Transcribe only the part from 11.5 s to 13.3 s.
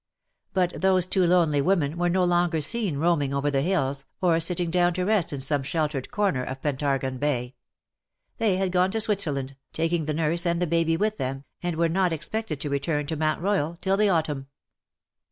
and were not expected to return to